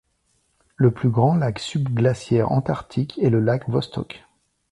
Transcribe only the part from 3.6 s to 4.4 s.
Vostok.